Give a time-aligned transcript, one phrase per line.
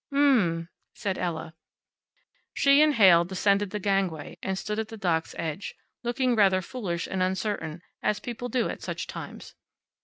[0.11, 1.53] "Mm," said Ella.
[2.55, 6.63] She and Heyl descended the gang way, and stood at the dock's edge, looking rather
[6.63, 9.53] foolish and uncertain, as people do at such times.